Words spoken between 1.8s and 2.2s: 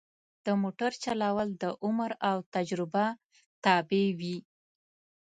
عمر